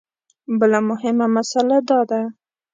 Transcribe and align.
بله 0.59 0.79
مهمه 0.89 1.25
مسله 1.35 1.77
دا 1.89 1.99
ده. 2.09 2.21